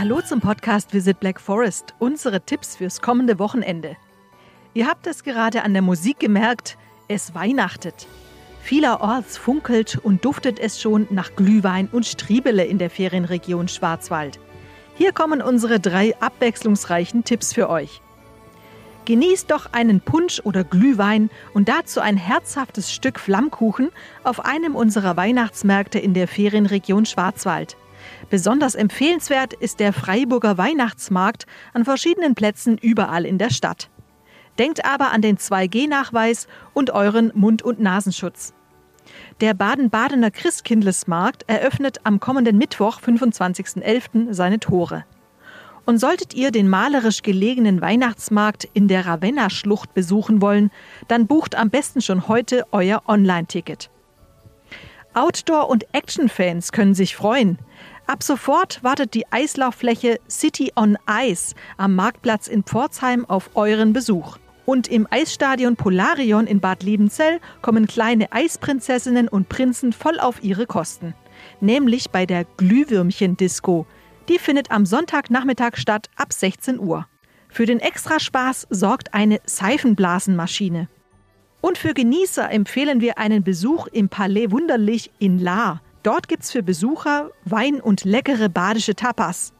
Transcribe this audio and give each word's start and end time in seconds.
Hallo 0.00 0.22
zum 0.22 0.40
Podcast 0.40 0.94
Visit 0.94 1.20
Black 1.20 1.38
Forest, 1.38 1.92
unsere 1.98 2.40
Tipps 2.40 2.74
fürs 2.76 3.02
kommende 3.02 3.38
Wochenende. 3.38 3.98
Ihr 4.72 4.86
habt 4.86 5.06
es 5.06 5.24
gerade 5.24 5.62
an 5.62 5.74
der 5.74 5.82
Musik 5.82 6.18
gemerkt, 6.18 6.78
es 7.08 7.34
weihnachtet. 7.34 8.06
Vielerorts 8.62 9.36
funkelt 9.36 9.98
und 10.02 10.24
duftet 10.24 10.58
es 10.58 10.80
schon 10.80 11.06
nach 11.10 11.36
Glühwein 11.36 11.86
und 11.92 12.06
Striebele 12.06 12.64
in 12.64 12.78
der 12.78 12.88
Ferienregion 12.88 13.68
Schwarzwald. 13.68 14.40
Hier 14.94 15.12
kommen 15.12 15.42
unsere 15.42 15.80
drei 15.80 16.18
abwechslungsreichen 16.18 17.24
Tipps 17.24 17.52
für 17.52 17.68
euch. 17.68 18.00
Genießt 19.04 19.50
doch 19.50 19.74
einen 19.74 20.00
Punsch 20.00 20.40
oder 20.42 20.64
Glühwein 20.64 21.28
und 21.52 21.68
dazu 21.68 22.00
ein 22.00 22.16
herzhaftes 22.16 22.90
Stück 22.90 23.20
Flammkuchen 23.20 23.90
auf 24.24 24.46
einem 24.46 24.76
unserer 24.76 25.18
Weihnachtsmärkte 25.18 25.98
in 25.98 26.14
der 26.14 26.26
Ferienregion 26.26 27.04
Schwarzwald. 27.04 27.76
Besonders 28.30 28.76
empfehlenswert 28.76 29.54
ist 29.54 29.80
der 29.80 29.92
Freiburger 29.92 30.56
Weihnachtsmarkt 30.56 31.46
an 31.74 31.84
verschiedenen 31.84 32.36
Plätzen 32.36 32.78
überall 32.78 33.26
in 33.26 33.38
der 33.38 33.50
Stadt. 33.50 33.90
Denkt 34.58 34.84
aber 34.84 35.10
an 35.10 35.20
den 35.20 35.36
2G-Nachweis 35.36 36.46
und 36.72 36.90
euren 36.90 37.32
Mund- 37.34 37.62
und 37.62 37.80
Nasenschutz. 37.80 38.54
Der 39.40 39.54
Baden-Badener 39.54 40.30
Christkindlesmarkt 40.30 41.44
eröffnet 41.48 41.98
am 42.04 42.20
kommenden 42.20 42.56
Mittwoch, 42.56 43.00
25.11., 43.00 44.32
seine 44.32 44.60
Tore. 44.60 45.04
Und 45.84 45.98
solltet 45.98 46.32
ihr 46.34 46.52
den 46.52 46.68
malerisch 46.68 47.22
gelegenen 47.22 47.80
Weihnachtsmarkt 47.80 48.68
in 48.74 48.86
der 48.86 49.06
Ravenna-Schlucht 49.06 49.92
besuchen 49.92 50.40
wollen, 50.40 50.70
dann 51.08 51.26
bucht 51.26 51.56
am 51.56 51.70
besten 51.70 52.00
schon 52.00 52.28
heute 52.28 52.64
euer 52.70 53.02
Online-Ticket. 53.08 53.90
Outdoor- 55.14 55.68
und 55.68 55.84
Action-Fans 55.92 56.70
können 56.72 56.94
sich 56.94 57.16
freuen. 57.16 57.58
Ab 58.06 58.22
sofort 58.22 58.82
wartet 58.82 59.14
die 59.14 59.30
Eislauffläche 59.30 60.18
City 60.28 60.72
on 60.76 60.96
Ice 61.08 61.54
am 61.76 61.94
Marktplatz 61.94 62.46
in 62.46 62.62
Pforzheim 62.62 63.24
auf 63.24 63.50
euren 63.54 63.92
Besuch. 63.92 64.38
Und 64.66 64.86
im 64.86 65.08
Eisstadion 65.10 65.74
Polarion 65.74 66.46
in 66.46 66.60
Bad 66.60 66.84
Liebenzell 66.84 67.40
kommen 67.60 67.86
kleine 67.86 68.30
Eisprinzessinnen 68.30 69.26
und 69.26 69.48
Prinzen 69.48 69.92
voll 69.92 70.20
auf 70.20 70.44
ihre 70.44 70.66
Kosten. 70.66 71.14
Nämlich 71.60 72.10
bei 72.10 72.24
der 72.24 72.44
Glühwürmchen-Disco. 72.56 73.86
Die 74.28 74.38
findet 74.38 74.70
am 74.70 74.86
Sonntagnachmittag 74.86 75.76
statt 75.76 76.08
ab 76.14 76.32
16 76.32 76.78
Uhr. 76.78 77.06
Für 77.48 77.66
den 77.66 77.80
Extraspaß 77.80 78.68
sorgt 78.70 79.12
eine 79.12 79.40
Seifenblasenmaschine. 79.44 80.88
Und 81.60 81.78
für 81.78 81.94
Genießer 81.94 82.50
empfehlen 82.50 83.00
wir 83.00 83.18
einen 83.18 83.44
Besuch 83.44 83.86
im 83.88 84.08
Palais 84.08 84.50
Wunderlich 84.50 85.10
in 85.18 85.38
Lahr. 85.38 85.82
Dort 86.02 86.28
gibt's 86.28 86.50
für 86.50 86.62
Besucher 86.62 87.30
Wein 87.44 87.80
und 87.80 88.04
leckere 88.04 88.48
badische 88.48 88.94
Tapas. 88.94 89.52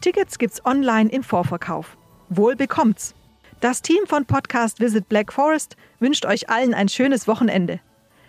Tickets 0.00 0.38
gibt's 0.38 0.64
online 0.64 1.10
im 1.10 1.22
Vorverkauf. 1.22 1.96
Wohl 2.30 2.56
bekommt's. 2.56 3.14
Das 3.60 3.82
Team 3.82 4.06
von 4.06 4.24
Podcast 4.24 4.80
Visit 4.80 5.08
Black 5.08 5.32
Forest 5.32 5.76
wünscht 6.00 6.24
euch 6.24 6.48
allen 6.48 6.74
ein 6.74 6.88
schönes 6.88 7.28
Wochenende. 7.28 7.80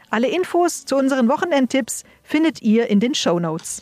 Alle 0.10 0.28
Infos 0.28 0.86
zu 0.86 0.96
unseren 0.96 1.28
Wochenendtipps 1.30 2.04
findet 2.22 2.62
ihr 2.62 2.88
in 2.88 3.00
den 3.00 3.16
Show 3.16 3.40
Notes. 3.40 3.82